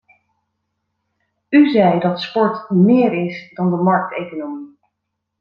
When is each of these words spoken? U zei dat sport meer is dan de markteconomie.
U 1.51 1.69
zei 1.69 1.99
dat 1.99 2.21
sport 2.21 2.69
meer 2.69 3.13
is 3.25 3.49
dan 3.53 3.69
de 3.69 3.75
markteconomie. 3.77 4.77